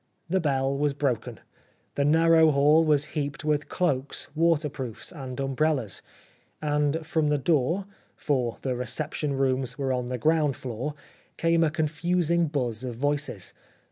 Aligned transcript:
The 0.27 0.39
bell 0.39 0.75
was 0.75 0.95
broken. 0.95 1.39
The 1.93 2.03
narrow 2.03 2.49
hall 2.49 2.83
was 2.83 3.05
heaped 3.13 3.45
with 3.45 3.69
cloaks^ 3.69 4.29
waterproofs, 4.33 5.11
and 5.11 5.39
umbrellas, 5.39 6.01
and 6.59 7.05
from 7.05 7.27
the 7.27 7.37
door— 7.37 7.85
for 8.25 8.57
the 8.63 8.75
reception 8.75 9.37
rooms 9.37 9.77
were 9.77 9.93
on 9.93 10.09
the 10.09 10.17
ground 10.17 10.55
floor— 10.55 10.95
came 11.37 11.63
a 11.63 11.69
confus 11.69 12.31
ing 12.31 12.47
buzz 12.47 12.83
of 12.83 12.95
voices. 12.95 13.53